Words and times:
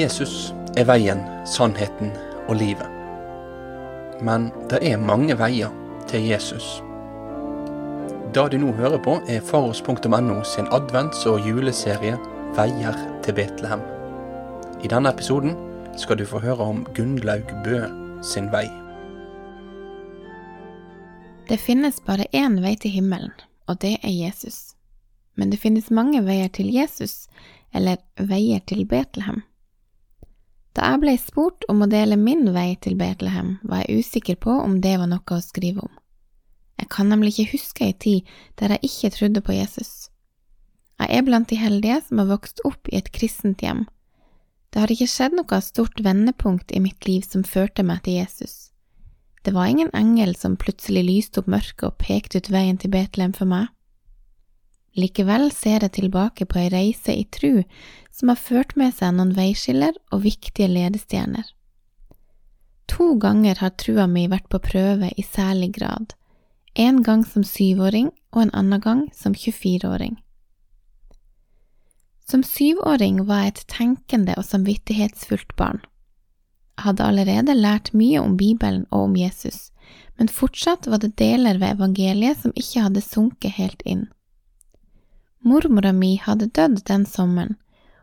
Jesus 0.00 0.54
er 0.80 0.86
veien, 0.88 1.20
sannheten 1.44 2.14
og 2.48 2.56
livet. 2.56 2.88
Men 4.24 4.48
det 4.70 4.80
er 4.86 5.00
mange 5.00 5.36
veier 5.36 5.72
til 6.08 6.24
Jesus. 6.24 6.80
Det 8.34 8.46
du 8.52 8.58
nå 8.62 8.72
hører 8.78 9.00
på, 9.02 9.18
er 9.28 9.42
faros.no 9.44 10.42
sin 10.44 10.68
advents- 10.72 11.26
og 11.28 11.42
juleserie 11.48 12.16
Veier 12.56 12.96
til 13.24 13.34
Betlehem. 13.34 13.82
I 14.84 14.88
denne 14.88 15.12
episoden 15.12 15.56
skal 15.98 16.18
du 16.18 16.24
få 16.26 16.40
høre 16.40 16.64
om 16.72 16.86
Gunnlaug 16.96 17.50
Bø 17.64 17.82
sin 18.22 18.48
vei. 18.52 18.66
Det 21.48 21.58
finnes 21.60 22.00
bare 22.06 22.30
én 22.32 22.60
vei 22.62 22.76
til 22.76 22.94
himmelen, 22.94 23.34
og 23.66 23.82
det 23.82 23.98
er 24.02 24.14
Jesus. 24.14 24.74
Men 25.34 25.50
det 25.50 25.60
finnes 25.60 25.90
mange 25.90 26.22
veier 26.24 26.48
til 26.48 26.72
Jesus, 26.72 27.26
eller 27.74 27.96
veier 28.16 28.62
til 28.66 28.86
Betlehem. 28.86 29.42
Da 30.76 30.92
jeg 30.92 31.02
ble 31.02 31.16
spurt 31.18 31.66
om 31.72 31.82
å 31.82 31.88
dele 31.90 32.18
min 32.20 32.52
vei 32.54 32.76
til 32.82 32.94
Betlehem, 32.98 33.58
var 33.66 33.82
jeg 33.82 34.04
usikker 34.04 34.38
på 34.38 34.54
om 34.62 34.78
det 34.84 34.96
var 35.00 35.10
noe 35.10 35.36
å 35.36 35.42
skrive 35.42 35.82
om. 35.82 35.92
Jeg 36.80 36.88
kan 36.94 37.10
nemlig 37.12 37.34
ikke 37.34 37.56
huske 37.56 37.84
ei 37.88 37.96
tid 38.00 38.28
der 38.60 38.76
jeg 38.76 38.88
ikke 38.88 39.12
trodde 39.16 39.42
på 39.44 39.56
Jesus. 39.58 40.08
Jeg 41.00 41.16
er 41.16 41.24
blant 41.26 41.50
de 41.50 41.58
heldige 41.60 41.98
som 42.06 42.20
har 42.20 42.30
vokst 42.30 42.62
opp 42.68 42.88
i 42.88 42.98
et 43.00 43.10
kristent 43.12 43.64
hjem. 43.64 43.86
Det 44.70 44.82
har 44.82 44.92
ikke 44.92 45.10
skjedd 45.10 45.34
noe 45.34 45.60
stort 45.64 46.00
vendepunkt 46.04 46.70
i 46.72 46.80
mitt 46.80 47.08
liv 47.08 47.24
som 47.26 47.42
førte 47.42 47.82
meg 47.82 48.04
til 48.06 48.20
Jesus. 48.20 48.70
Det 49.42 49.54
var 49.56 49.72
ingen 49.72 49.90
engel 49.96 50.36
som 50.36 50.58
plutselig 50.60 51.02
lyste 51.08 51.40
opp 51.40 51.48
mørket 51.50 51.88
og 51.88 51.98
pekte 51.98 52.38
ut 52.38 52.50
veien 52.52 52.78
til 52.78 52.92
Betlehem 52.92 53.32
for 53.36 53.48
meg. 53.48 53.72
Likevel 54.98 55.50
ser 55.54 55.84
jeg 55.84 55.94
tilbake 55.94 56.46
på 56.50 56.58
ei 56.58 56.70
reise 56.72 57.14
i 57.14 57.24
tru 57.30 57.62
som 58.10 58.32
har 58.32 58.40
ført 58.40 58.74
med 58.76 58.94
seg 58.96 59.14
noen 59.14 59.34
veiskiller 59.36 59.94
og 60.10 60.24
viktige 60.24 60.70
ledestjerner. 60.70 61.44
To 62.90 63.14
ganger 63.22 63.60
har 63.62 63.76
trua 63.78 64.08
mi 64.10 64.26
vært 64.28 64.48
på 64.50 64.58
prøve 64.64 65.12
i 65.16 65.22
særlig 65.22 65.70
grad, 65.78 66.16
en 66.74 67.02
gang 67.06 67.22
som 67.26 67.46
syvåring 67.46 68.10
og 68.34 68.42
en 68.42 68.52
annen 68.54 68.82
gang 68.82 69.06
som 69.14 69.34
24-åring. 69.34 70.18
Som 72.26 72.42
syvåring 72.46 73.24
var 73.26 73.44
jeg 73.44 73.54
et 73.54 73.64
tenkende 73.70 74.34
og 74.38 74.46
samvittighetsfullt 74.46 75.54
barn. 75.58 75.80
Jeg 76.78 76.86
hadde 76.88 77.06
allerede 77.06 77.54
lært 77.54 77.90
mye 77.94 78.22
om 78.22 78.36
Bibelen 78.40 78.86
og 78.90 79.10
om 79.10 79.16
Jesus, 79.18 79.70
men 80.18 80.30
fortsatt 80.30 80.86
var 80.90 81.02
det 81.02 81.16
deler 81.18 81.58
ved 81.62 81.76
evangeliet 81.76 82.42
som 82.42 82.54
ikke 82.56 82.86
hadde 82.86 83.02
sunket 83.04 83.58
helt 83.58 83.82
inn. 83.84 84.08
Mormora 85.40 85.92
mi 85.96 86.16
hadde 86.20 86.50
dødd 86.52 86.84
den 86.88 87.06
sommeren, 87.08 87.56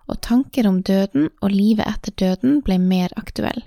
og 0.07 0.21
tanker 0.25 0.67
om 0.67 0.81
døden 0.81 1.29
og 1.41 1.51
livet 1.51 1.85
etter 1.85 2.15
døden 2.17 2.61
ble 2.65 2.79
mer 2.81 3.13
aktuell. 3.19 3.61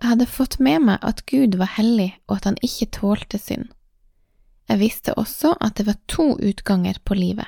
Jeg 0.00 0.10
hadde 0.10 0.26
fått 0.28 0.58
med 0.58 0.82
meg 0.88 1.04
at 1.06 1.22
Gud 1.30 1.54
var 1.60 1.70
hellig 1.76 2.10
og 2.26 2.38
at 2.38 2.48
han 2.50 2.58
ikke 2.66 2.90
tålte 2.98 3.38
synd. 3.38 3.70
Jeg 4.68 4.80
visste 4.80 5.14
også 5.20 5.54
at 5.60 5.76
det 5.78 5.86
var 5.86 6.00
to 6.08 6.34
utganger 6.40 6.98
på 7.04 7.16
livet. 7.18 7.46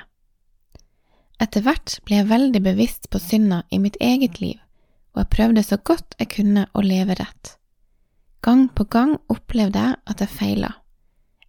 Etter 1.41 1.65
hvert 1.65 1.99
ble 2.05 2.21
jeg 2.21 2.29
veldig 2.31 2.61
bevisst 2.65 3.09
på 3.13 3.19
synda 3.21 3.63
i 3.69 3.81
mitt 3.81 3.97
eget 4.01 4.39
liv, 4.41 4.57
og 5.13 5.21
jeg 5.21 5.33
prøvde 5.35 5.63
så 5.65 5.77
godt 5.77 6.17
jeg 6.21 6.31
kunne 6.33 6.65
å 6.73 6.85
leve 6.85 7.17
rett. 7.19 7.57
Gang 8.41 8.67
på 8.73 8.85
gang 8.89 9.17
opplevde 9.33 9.83
jeg 9.83 9.99
at 10.05 10.23
jeg 10.23 10.33
feila. 10.33 10.71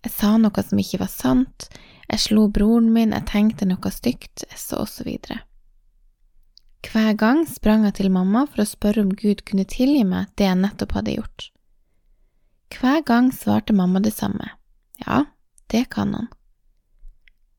Jeg 0.05 0.13
sa 0.15 0.35
noe 0.41 0.65
som 0.65 0.81
ikke 0.81 1.01
var 1.05 1.13
sant, 1.13 1.69
jeg 2.09 2.23
slo 2.25 2.47
broren 2.49 2.89
min, 2.95 3.13
jeg 3.13 3.29
tenkte 3.29 3.69
noe 3.69 3.93
stygt, 3.93 4.47
så 4.57 4.83
og 4.85 4.89
så 4.89 5.05
videre. 5.05 5.43
Hver 6.89 7.13
gang 7.19 7.43
sprang 7.49 7.85
jeg 7.85 7.99
til 7.99 8.11
mamma 8.15 8.47
for 8.47 8.63
å 8.63 8.69
spørre 8.69 9.03
om 9.05 9.13
Gud 9.13 9.43
kunne 9.49 9.67
tilgi 9.69 10.05
meg 10.09 10.31
det 10.39 10.47
jeg 10.47 10.61
nettopp 10.61 10.95
hadde 10.97 11.17
gjort. 11.19 11.49
Hver 12.73 13.03
gang 13.05 13.33
svarte 13.35 13.75
mamma 13.77 14.01
det 14.01 14.15
samme, 14.15 14.55
ja, 15.05 15.25
det 15.73 15.89
kan 15.93 16.15
han. 16.15 16.29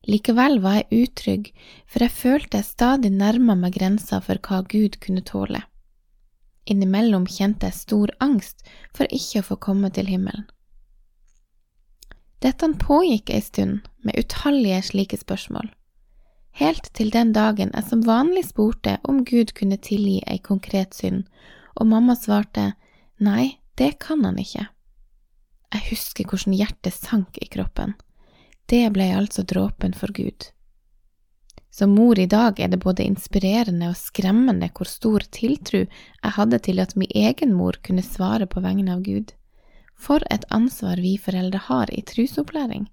Likevel 0.08 0.58
var 0.64 0.80
jeg 0.80 1.04
utrygg, 1.04 1.50
for 1.86 2.02
jeg 2.02 2.16
følte 2.16 2.58
jeg 2.58 2.70
stadig 2.70 3.10
nærma 3.12 3.54
meg 3.58 3.76
grensa 3.76 4.18
for 4.24 4.40
hva 4.40 4.62
Gud 4.64 4.96
kunne 5.04 5.22
tåle. 5.22 5.60
Innimellom 6.70 7.26
kjente 7.28 7.68
jeg 7.68 7.76
stor 7.76 8.12
angst 8.24 8.64
for 8.96 9.10
ikke 9.12 9.42
å 9.42 9.48
få 9.50 9.58
komme 9.68 9.90
til 9.92 10.08
himmelen. 10.08 10.48
Dette 12.40 12.70
pågikk 12.80 13.30
ei 13.34 13.42
stund, 13.44 13.84
med 14.02 14.18
utallige 14.18 14.82
slike 14.82 15.18
spørsmål 15.20 15.70
helt 16.60 16.90
til 16.96 17.10
den 17.14 17.32
dagen 17.36 17.72
jeg 17.74 17.86
som 17.88 18.04
vanlig 18.06 18.44
spurte 18.50 18.98
om 19.08 19.22
Gud 19.24 19.54
kunne 19.56 19.78
tilgi 19.80 20.20
ei 20.26 20.38
konkret 20.44 20.96
synd, 20.96 21.24
og 21.76 21.88
mamma 21.88 22.16
svarte 22.18 22.72
nei, 23.18 23.56
det 23.78 23.96
kan 24.02 24.24
han 24.26 24.38
ikke. 24.40 24.66
Jeg 25.70 25.86
husker 25.90 26.26
hvordan 26.28 26.56
hjertet 26.58 26.96
sank 26.96 27.38
i 27.40 27.48
kroppen. 27.48 27.94
Det 28.68 28.84
ble 28.94 29.06
altså 29.16 29.44
dråpen 29.46 29.94
for 29.96 30.12
Gud. 30.14 30.50
Som 31.70 31.94
mor 31.94 32.18
i 32.18 32.26
dag 32.26 32.58
er 32.58 32.68
det 32.68 32.82
både 32.82 33.06
inspirerende 33.06 33.92
og 33.92 33.98
skremmende 33.98 34.72
hvor 34.74 34.90
stor 34.90 35.22
tiltro 35.30 35.84
jeg 35.86 36.36
hadde 36.36 36.58
til 36.66 36.82
at 36.82 36.96
min 36.98 37.12
egen 37.14 37.54
mor 37.54 37.78
kunne 37.86 38.02
svare 38.02 38.50
på 38.50 38.60
vegne 38.60 38.96
av 38.96 39.04
Gud. 39.06 39.30
For 39.94 40.24
et 40.34 40.44
ansvar 40.50 40.98
vi 40.98 41.14
foreldre 41.20 41.62
har 41.70 41.92
i 41.94 42.02
trusopplæring. 42.02 42.88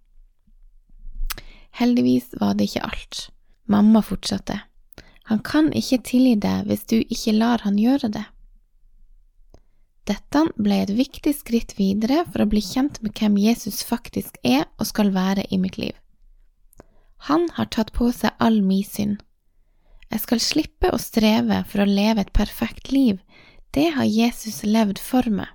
Heldigvis 1.78 2.34
var 2.42 2.56
det 2.58 2.70
ikke 2.70 2.88
alt. 2.88 3.28
Mamma 3.70 4.02
fortsatte, 4.02 4.62
han 5.28 5.42
kan 5.44 5.74
ikke 5.76 6.00
tilgi 6.08 6.38
deg 6.40 6.70
hvis 6.70 6.86
du 6.88 6.98
ikke 7.02 7.36
lar 7.36 7.64
han 7.68 7.78
gjøre 7.82 8.10
det. 8.16 8.24
Dette 10.08 10.44
ble 10.56 10.78
et 10.86 10.94
viktig 10.96 11.34
skritt 11.36 11.74
videre 11.76 12.22
for 12.30 12.46
å 12.46 12.48
bli 12.48 12.62
kjent 12.64 13.02
med 13.04 13.12
hvem 13.20 13.36
Jesus 13.44 13.82
faktisk 13.84 14.40
er 14.48 14.64
og 14.80 14.88
skal 14.88 15.12
være 15.12 15.44
i 15.52 15.60
mitt 15.60 15.76
liv. 15.82 15.92
Han 17.28 17.50
har 17.58 17.68
tatt 17.76 17.92
på 17.98 18.08
seg 18.16 18.32
all 18.40 18.62
min 18.64 18.88
synd. 18.88 19.18
Jeg 20.08 20.24
skal 20.24 20.40
slippe 20.40 20.94
å 20.96 21.02
streve 21.02 21.60
for 21.68 21.84
å 21.84 21.90
leve 21.90 22.24
et 22.24 22.32
perfekt 22.32 22.94
liv, 22.96 23.20
det 23.76 23.90
har 23.98 24.08
Jesus 24.08 24.62
levd 24.64 25.04
for 25.04 25.28
meg. 25.28 25.52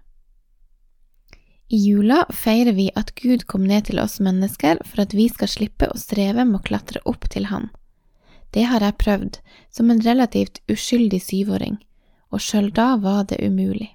I 1.73 1.77
jula 1.77 2.27
feirer 2.29 2.73
vi 2.77 2.91
at 3.01 3.15
Gud 3.17 3.47
kom 3.49 3.63
ned 3.65 3.87
til 3.89 4.01
oss 4.03 4.19
mennesker 4.21 4.83
for 4.85 5.07
at 5.07 5.15
vi 5.17 5.25
skal 5.33 5.49
slippe 5.49 5.87
å 5.89 5.97
streve 5.97 6.45
med 6.45 6.59
å 6.59 6.67
klatre 6.67 7.01
opp 7.09 7.25
til 7.33 7.49
Han. 7.49 7.71
Det 8.53 8.67
har 8.69 8.85
jeg 8.85 8.99
prøvd, 9.01 9.39
som 9.73 9.89
en 9.89 10.03
relativt 10.05 10.61
uskyldig 10.69 11.23
syvåring, 11.25 11.79
og 12.29 12.45
sjøl 12.45 12.69
da 12.77 12.91
var 13.01 13.25
det 13.31 13.41
umulig. 13.41 13.89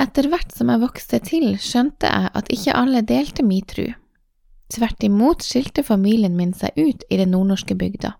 Etter 0.00 0.30
hvert 0.32 0.56
som 0.56 0.72
jeg 0.72 0.80
vokste 0.80 1.20
til, 1.20 1.50
skjønte 1.60 2.08
jeg 2.08 2.32
at 2.40 2.48
ikke 2.56 2.78
alle 2.80 3.04
delte 3.04 3.44
min 3.44 3.68
tru. 3.68 3.84
Tvert 4.72 5.04
imot 5.04 5.44
skilte 5.44 5.84
familien 5.84 6.32
min 6.36 6.56
seg 6.56 6.72
ut 6.80 7.04
i 7.12 7.20
den 7.20 7.34
nordnorske 7.36 7.76
bygda. 7.76 8.16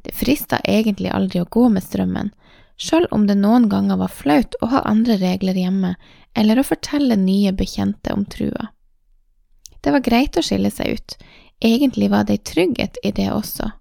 Det 0.00 0.16
frista 0.16 0.62
egentlig 0.64 1.12
aldri 1.12 1.44
å 1.44 1.50
gå 1.50 1.68
med 1.68 1.84
strømmen, 1.84 2.32
sjøl 2.78 3.08
om 3.14 3.26
det 3.26 3.36
noen 3.38 3.68
ganger 3.68 3.98
var 4.00 4.14
flaut 4.14 4.54
å 4.62 4.70
ha 4.72 4.84
andre 4.86 5.18
regler 5.20 5.58
hjemme 5.58 5.96
eller 6.38 6.60
å 6.60 6.66
fortelle 6.66 7.16
nye 7.18 7.52
bekjente 7.52 8.14
om 8.14 8.24
trua. 8.24 8.70
Det 9.82 9.94
var 9.94 10.02
greit 10.04 10.38
å 10.38 10.42
skille 10.42 10.70
seg 10.74 10.98
ut, 10.98 11.16
Egentlig 11.60 12.10
var 12.10 12.24
det 12.24 12.32
ei 12.32 12.44
trygghet 12.46 12.98
i 13.02 13.10
det 13.10 13.26
også, 13.34 13.72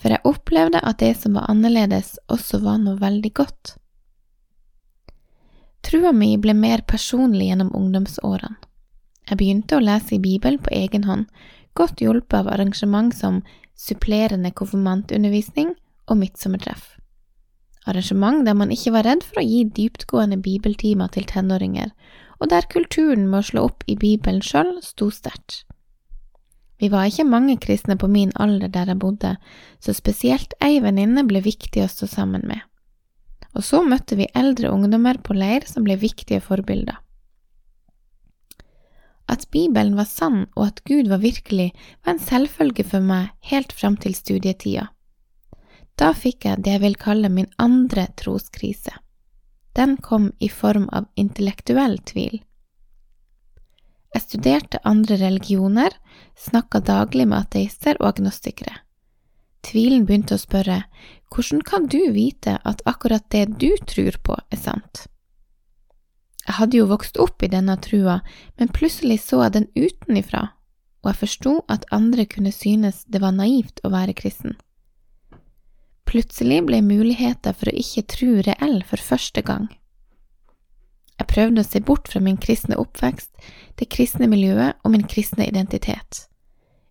for 0.00 0.14
jeg 0.14 0.24
opplevde 0.24 0.80
at 0.80 1.02
det 1.02 1.12
som 1.20 1.36
var 1.36 1.50
annerledes, 1.52 2.16
også 2.32 2.62
var 2.64 2.78
noe 2.80 2.96
veldig 3.00 3.32
godt. 3.36 3.74
Trua 5.84 6.12
mi 6.16 6.30
ble 6.40 6.54
mer 6.56 6.84
personlig 6.88 7.50
gjennom 7.50 7.72
ungdomsårene. 7.76 8.56
Jeg 9.28 9.38
begynte 9.38 9.76
å 9.76 9.84
lese 9.84 10.16
i 10.16 10.22
Bibelen 10.22 10.58
på 10.62 10.72
egen 10.74 11.04
hånd, 11.04 11.28
godt 11.78 12.00
hjulpet 12.00 12.40
av 12.40 12.48
arrangement 12.50 13.14
som 13.14 13.42
supplerende 13.78 14.50
konfirmantundervisning 14.56 15.74
og 16.08 16.18
midtsommerdreff. 16.18 16.96
Arrangement 17.86 18.46
der 18.46 18.54
man 18.54 18.70
ikke 18.70 18.92
var 18.94 19.06
redd 19.08 19.24
for 19.26 19.42
å 19.42 19.46
gi 19.46 19.64
dyptgående 19.76 20.38
bibeltimer 20.42 21.10
til 21.14 21.26
tenåringer, 21.26 21.90
og 22.38 22.50
der 22.50 22.66
kulturen 22.70 23.28
med 23.30 23.42
å 23.42 23.48
slå 23.50 23.66
opp 23.70 23.86
i 23.90 23.96
Bibelen 23.98 24.42
sjøl 24.42 24.76
sto 24.82 25.10
sterkt. 25.14 25.62
Vi 26.82 26.88
var 26.90 27.06
ikke 27.06 27.28
mange 27.28 27.54
kristne 27.62 27.94
på 27.94 28.08
min 28.10 28.32
alder 28.42 28.70
der 28.74 28.90
jeg 28.90 28.98
bodde, 28.98 29.36
så 29.78 29.94
spesielt 29.94 30.54
ei 30.58 30.80
venninne 30.82 31.22
ble 31.28 31.42
viktig 31.44 31.84
å 31.84 31.90
stå 31.90 32.08
sammen 32.10 32.42
med. 32.46 32.58
Og 33.54 33.62
så 33.66 33.82
møtte 33.86 34.18
vi 34.18 34.30
eldre 34.34 34.72
ungdommer 34.72 35.20
på 35.22 35.36
leir 35.36 35.66
som 35.70 35.86
ble 35.86 35.94
viktige 36.00 36.42
forbilder. 36.42 36.98
At 39.30 39.46
Bibelen 39.54 39.94
var 39.94 40.08
sann 40.10 40.48
og 40.56 40.66
at 40.66 40.82
Gud 40.88 41.06
var 41.08 41.22
virkelig, 41.22 41.70
var 42.02 42.16
en 42.16 42.24
selvfølge 42.24 42.84
for 42.88 43.04
meg 43.04 43.30
helt 43.52 43.70
fram 43.72 43.94
til 43.96 44.16
studietida. 44.18 44.88
Da 45.98 46.12
fikk 46.16 46.46
jeg 46.48 46.64
det 46.64 46.76
jeg 46.76 46.82
vil 46.84 46.96
kalle 47.00 47.28
min 47.28 47.50
andre 47.58 48.06
troskrise. 48.16 48.94
Den 49.76 49.96
kom 49.96 50.32
i 50.38 50.48
form 50.52 50.88
av 50.92 51.08
intellektuell 51.16 51.98
tvil. 52.08 52.42
Jeg 54.12 54.24
studerte 54.26 54.80
andre 54.84 55.16
religioner, 55.16 55.94
snakka 56.36 56.82
daglig 56.84 57.24
med 57.28 57.46
ateister 57.46 57.96
og 58.00 58.10
agnostikere. 58.10 58.82
Tvilen 59.64 60.04
begynte 60.04 60.36
å 60.36 60.42
spørre, 60.42 60.82
hvordan 61.32 61.62
kan 61.64 61.86
du 61.88 62.10
vite 62.12 62.58
at 62.68 62.82
akkurat 62.84 63.24
det 63.32 63.46
du 63.62 63.70
tror 63.88 64.18
på, 64.26 64.36
er 64.50 64.60
sant? 64.60 65.06
Jeg 66.42 66.58
hadde 66.58 66.76
jo 66.76 66.88
vokst 66.90 67.16
opp 67.22 67.42
i 67.46 67.48
denne 67.48 67.78
trua, 67.80 68.18
men 68.58 68.72
plutselig 68.74 69.20
så 69.22 69.44
jeg 69.44 69.54
den 69.56 69.68
utenifra, 69.78 70.48
og 71.02 71.12
jeg 71.12 71.20
forsto 71.22 71.54
at 71.72 71.86
andre 71.94 72.26
kunne 72.26 72.52
synes 72.52 73.04
det 73.06 73.22
var 73.22 73.32
naivt 73.38 73.80
å 73.86 73.92
være 73.94 74.16
kristen. 74.18 74.58
Plutselig 76.12 76.58
ble 76.68 76.82
muligheter 76.84 77.54
for 77.56 77.70
å 77.70 77.78
ikke 77.80 78.02
tro 78.12 78.32
reell 78.44 78.82
for 78.84 79.00
første 79.00 79.40
gang. 79.40 79.70
Jeg 81.16 81.28
prøvde 81.30 81.62
å 81.62 81.64
se 81.64 81.80
bort 81.80 82.10
fra 82.12 82.20
min 82.20 82.36
kristne 82.36 82.76
oppvekst, 82.76 83.30
det 83.80 83.88
kristne 83.94 84.26
miljøet 84.28 84.76
og 84.84 84.92
min 84.92 85.06
kristne 85.08 85.46
identitet. 85.48 86.26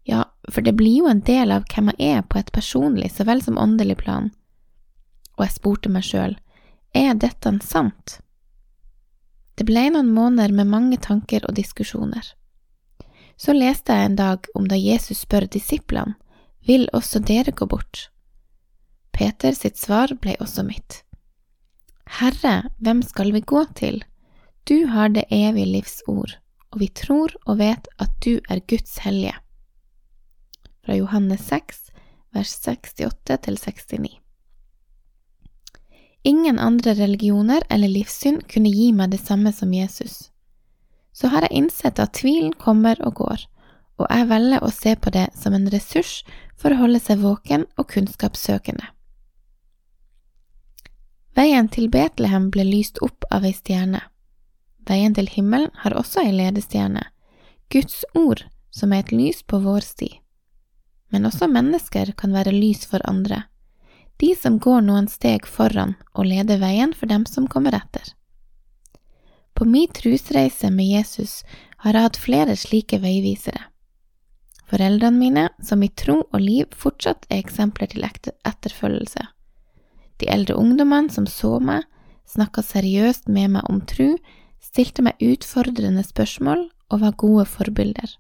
Ja, 0.10 0.24
for 0.50 0.66
det 0.66 0.74
blir 0.80 1.04
jo 1.04 1.10
en 1.12 1.22
del 1.28 1.54
av 1.54 1.68
hvem 1.70 1.92
jeg 1.92 2.16
er 2.18 2.24
på 2.26 2.40
et 2.40 2.50
personlig 2.56 3.12
så 3.14 3.28
vel 3.28 3.44
som 3.46 3.60
åndelig 3.62 4.00
plan. 4.00 4.32
Og 5.38 5.46
jeg 5.46 5.54
spurte 5.60 5.92
meg 5.94 6.08
sjøl, 6.08 6.34
er 6.98 7.14
dette 7.14 7.52
sant? 7.62 8.18
Det 9.54 9.68
ble 9.70 9.84
noen 9.94 10.10
måneder 10.16 10.56
med 10.58 10.72
mange 10.72 10.98
tanker 10.98 11.46
og 11.46 11.54
diskusjoner. 11.60 12.24
Så 13.38 13.54
leste 13.54 13.94
jeg 13.94 14.10
en 14.10 14.18
dag 14.18 14.50
om 14.58 14.66
da 14.66 14.82
Jesus 14.82 15.22
spør 15.28 15.46
disiplene, 15.46 16.18
vil 16.66 16.88
også 16.98 17.22
dere 17.22 17.54
gå 17.54 17.70
bort? 17.70 18.08
Peter 19.22 19.54
sitt 19.54 19.78
svar 19.78 20.10
ble 20.18 20.34
også 20.42 20.64
mitt. 20.66 21.04
Herre, 22.10 22.72
hvem 22.82 23.04
skal 23.06 23.30
vi 23.36 23.44
gå 23.46 23.60
til? 23.78 24.00
Du 24.66 24.88
har 24.90 25.12
det 25.14 25.28
evige 25.30 25.68
livs 25.70 26.00
ord, 26.10 26.32
og 26.74 26.80
vi 26.82 26.88
tror 26.90 27.36
og 27.46 27.60
vet 27.60 27.86
at 28.02 28.16
du 28.26 28.40
er 28.50 28.64
Guds 28.66 28.96
hellige. 29.04 29.36
Fra 30.82 30.98
Johannes 30.98 31.44
6, 31.52 31.92
vers 32.34 32.54
68 32.66 33.38
til 33.46 33.60
69. 33.62 34.16
Ingen 36.32 36.58
andre 36.58 36.96
religioner 36.98 37.62
eller 37.70 37.94
livssyn 37.94 38.40
kunne 38.50 38.72
gi 38.74 38.88
meg 38.90 39.14
det 39.14 39.20
samme 39.22 39.52
som 39.54 39.76
Jesus. 39.76 40.32
Så 41.14 41.30
har 41.30 41.46
jeg 41.46 41.62
innsett 41.62 42.02
at 42.02 42.18
tvilen 42.18 42.56
kommer 42.58 42.98
og 43.06 43.22
går, 43.22 43.46
og 44.02 44.10
jeg 44.10 44.32
velger 44.34 44.66
å 44.66 44.74
se 44.74 44.96
på 44.98 45.14
det 45.14 45.28
som 45.38 45.54
en 45.54 45.70
ressurs 45.70 46.24
for 46.58 46.74
å 46.74 46.82
holde 46.82 47.04
seg 47.06 47.22
våken 47.22 47.68
og 47.78 47.92
kunnskapssøkende. 47.94 48.90
Veien 51.38 51.70
til 51.72 51.88
Betlehem 51.92 52.50
ble 52.52 52.66
lyst 52.68 53.00
opp 53.06 53.24
av 53.32 53.46
ei 53.48 53.54
stjerne. 53.56 54.02
Veien 54.88 55.14
til 55.16 55.30
himmelen 55.32 55.72
har 55.84 55.96
også 55.96 56.26
ei 56.26 56.34
ledestjerne, 56.36 57.06
Guds 57.72 58.04
ord, 58.18 58.44
som 58.72 58.92
er 58.92 59.06
et 59.06 59.14
lys 59.16 59.40
på 59.48 59.62
vår 59.64 59.86
sti. 59.86 60.10
Men 61.12 61.28
også 61.28 61.48
mennesker 61.48 62.12
kan 62.20 62.36
være 62.36 62.52
lys 62.56 62.84
for 62.88 63.04
andre, 63.08 63.46
de 64.20 64.34
som 64.36 64.60
går 64.60 64.84
noen 64.86 65.08
steg 65.10 65.48
foran 65.48 65.96
og 66.14 66.28
leder 66.28 66.60
veien 66.62 66.92
for 66.94 67.10
dem 67.10 67.26
som 67.26 67.48
kommer 67.48 67.76
etter. 67.80 68.14
På 69.56 69.66
min 69.66 69.88
trusreise 69.88 70.70
med 70.72 70.88
Jesus 70.92 71.42
har 71.84 71.96
jeg 71.96 72.08
hatt 72.08 72.20
flere 72.20 72.56
slike 72.60 73.00
veivisere. 73.02 73.70
Foreldrene 74.72 75.20
mine, 75.20 75.50
som 75.64 75.84
i 75.84 75.90
tro 75.90 76.22
og 76.22 76.40
liv 76.40 76.70
fortsatt 76.78 77.26
er 77.30 77.42
eksempler 77.42 77.92
til 77.92 78.06
etterfølgelse. 78.06 79.26
De 80.22 80.30
eldre 80.30 80.56
ungdommene 80.60 81.10
som 81.10 81.26
så 81.26 81.56
meg, 81.64 81.88
snakka 82.30 82.62
seriøst 82.62 83.28
med 83.28 83.56
meg 83.56 83.70
om 83.70 83.82
tru, 83.90 84.14
stilte 84.62 85.02
meg 85.02 85.22
utfordrende 85.26 86.04
spørsmål 86.06 86.68
og 86.94 87.02
var 87.02 87.18
gode 87.18 87.48
forbilder. 87.50 88.14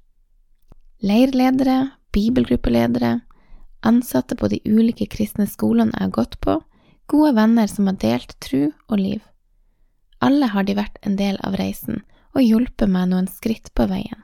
Leirledere, 1.06 1.92
bibelgruppeledere, 2.12 3.19
ansatte 3.86 4.36
på 4.38 4.50
de 4.50 4.59
ulike 4.65 5.06
kristne 5.09 5.45
skolene 5.50 5.94
jeg 5.94 6.07
har 6.07 6.15
gått 6.18 6.39
på, 6.42 6.57
gode 7.12 7.36
venner 7.38 7.69
som 7.69 7.88
har 7.89 8.00
delt 8.01 8.36
tru 8.42 8.71
og 8.89 8.97
liv. 8.97 9.21
Alle 10.21 10.50
har 10.54 10.65
de 10.65 10.77
vært 10.77 10.97
en 11.06 11.18
del 11.21 11.38
av 11.45 11.57
reisen 11.62 12.04
og 12.33 12.44
hjulpet 12.45 12.89
meg 12.89 13.09
noen 13.12 13.30
skritt 13.30 13.74
på 13.77 13.88
veien. 13.89 14.21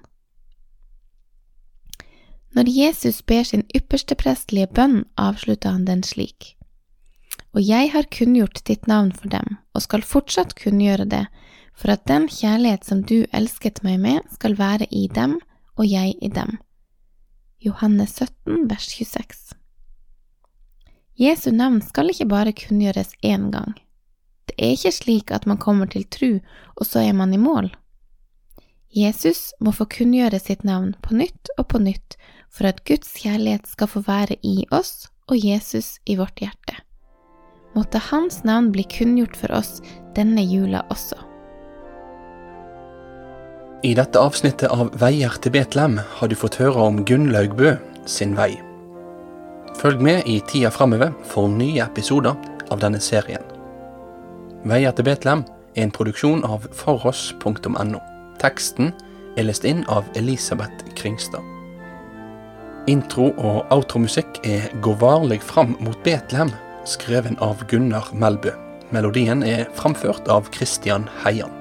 Når 2.57 2.69
Jesus 2.73 3.21
ber 3.21 3.43
sin 3.45 3.65
ypperste 3.75 4.15
prestelige 4.17 4.69
bønn, 4.73 5.03
avslutter 5.17 5.75
han 5.75 5.85
den 5.85 6.01
slik. 6.05 6.56
Og 7.55 7.63
jeg 7.63 7.91
har 7.93 8.09
kunngjort 8.13 8.61
ditt 8.69 8.87
navn 8.87 9.11
for 9.15 9.31
dem, 9.33 9.57
og 9.73 9.83
skal 9.85 10.05
fortsatt 10.05 10.55
kunngjøre 10.59 11.07
det, 11.09 11.25
for 11.77 11.93
at 11.93 12.05
den 12.09 12.27
kjærlighet 12.29 12.85
som 12.85 13.03
du 13.05 13.25
elsket 13.33 13.83
meg 13.85 13.99
med, 14.01 14.21
skal 14.33 14.57
være 14.57 14.89
i 14.91 15.07
dem, 15.13 15.37
og 15.77 15.85
jeg 15.85 16.15
i 16.21 16.29
dem. 16.33 16.57
Johannes 17.61 18.17
17, 18.17 18.67
vers 18.69 18.89
26 18.93 19.57
Jesu 21.17 21.49
navn 21.49 21.81
skal 21.81 22.11
ikke 22.13 22.29
bare 22.29 22.53
kunngjøres 22.53 23.15
én 23.25 23.49
gang. 23.53 23.73
Det 24.45 24.55
er 24.61 24.75
ikke 24.75 24.93
slik 24.93 25.33
at 25.33 25.47
man 25.49 25.57
kommer 25.57 25.89
til 25.89 26.05
tru, 26.05 26.39
og 26.77 26.85
så 26.85 27.01
er 27.01 27.17
man 27.17 27.33
i 27.33 27.41
mål. 27.41 27.71
Jesus 28.93 29.51
må 29.59 29.73
få 29.75 29.89
kunngjøre 29.89 30.39
sitt 30.39 30.63
navn 30.63 30.93
på 31.03 31.17
nytt 31.17 31.49
og 31.57 31.67
på 31.73 31.81
nytt 31.81 32.15
for 32.53 32.69
at 32.69 32.85
Guds 32.85 33.17
kjærlighet 33.19 33.67
skal 33.67 33.89
få 33.91 34.05
være 34.05 34.37
i 34.45 34.63
oss 34.71 35.09
og 35.27 35.41
Jesus 35.41 35.97
i 36.05 36.15
vårt 36.15 36.39
hjerte. 36.39 36.77
Måtte 37.75 38.01
Hans 38.11 38.43
navn 38.43 38.71
bli 38.71 38.83
kunngjort 38.83 39.35
for 39.37 39.51
oss 39.59 39.81
denne 40.15 40.43
jula 40.43 40.85
også. 40.89 41.17
I 43.85 43.93
dette 43.93 44.19
avsnittet 44.19 44.71
av 44.73 44.89
Veier 44.97 45.35
til 45.41 45.53
Betlehem 45.53 45.99
har 46.17 46.29
du 46.31 46.35
fått 46.35 46.57
høre 46.57 46.87
om 46.89 47.03
Gunnlaug 47.05 47.53
Bø 47.59 47.75
sin 48.09 48.33
vei. 48.37 48.55
Følg 49.77 50.01
med 50.01 50.25
i 50.25 50.39
tida 50.49 50.71
framover 50.73 51.13
for 51.29 51.51
nye 51.51 51.83
episoder 51.85 52.33
av 52.73 52.81
denne 52.81 52.99
serien. 53.03 53.43
Veier 54.65 54.95
til 54.97 55.05
Betlehem 55.05 55.45
er 55.77 55.85
en 55.85 55.93
produksjon 55.93 56.41
av 56.47 56.65
foross.no. 56.73 58.01
Teksten 58.41 58.89
er 59.37 59.45
lest 59.45 59.65
inn 59.69 59.83
av 59.93 60.09
Elisabeth 60.17 60.89
Kringstad. 60.97 61.45
Intro- 62.89 63.33
og 63.37 63.67
outromusikk 63.73 64.39
er 64.47 64.71
Gå 64.81 64.95
varlig 64.97 65.41
fram 65.43 65.75
mot 65.83 65.97
Betlehem, 66.05 66.49
skreven 66.87 67.37
av 67.43 67.63
Gunnar 67.67 68.07
Melbø. 68.15 68.53
Melodien 68.95 69.43
er 69.43 69.67
framført 69.75 70.29
av 70.31 70.47
Christian 70.55 71.09
Heian. 71.23 71.51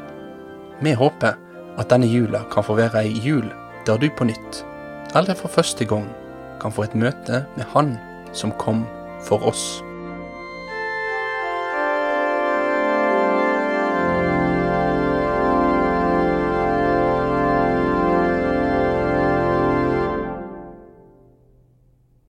Vi 0.81 0.93
håper 0.94 1.34
at 1.76 1.90
denne 1.90 2.06
jula 2.06 2.44
kan 2.52 2.64
få 2.64 2.76
være 2.78 3.02
ei 3.02 3.14
jul 3.25 3.49
der 3.87 3.99
du 3.99 4.06
på 4.11 4.28
nytt, 4.28 4.62
eller 5.18 5.35
for 5.38 5.50
første 5.50 5.87
gang, 5.88 6.06
kan 6.62 6.73
få 6.73 6.87
et 6.87 6.95
møte 6.97 7.42
med 7.56 7.66
Han 7.75 7.97
som 8.33 8.54
kom 8.62 8.85
for 9.26 9.42
oss. 9.45 9.83